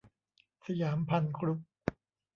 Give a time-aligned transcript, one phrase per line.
[0.65, 1.59] สยามภัณฑ์กรุ๊ป